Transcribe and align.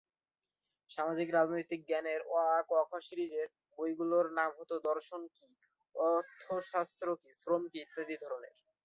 সামাজিক-রাজনৈতিক 0.91 1.79
জ্ঞানের 1.87 2.19
অ-আ-ক-খ 2.31 2.91
সিরিজের 3.07 3.47
বইগুলোর 3.77 4.27
নাম 4.37 4.49
হতো 4.59 4.75
"দর্শন 4.83 5.21
কী", 5.35 5.47
"অর্থশাস্ত্র 5.95 7.07
কী", 7.21 7.29
"শ্রম 7.39 7.63
কী" 7.71 7.77
ইত্যাদি 7.81 8.15
ধরনের। 8.23 8.55